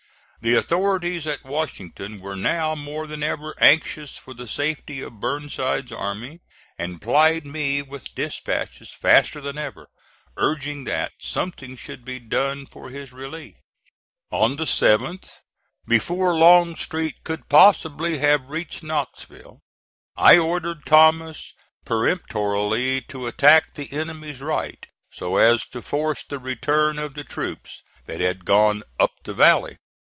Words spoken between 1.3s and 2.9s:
Washington were now